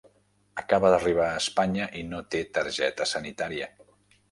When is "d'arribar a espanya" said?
0.93-1.87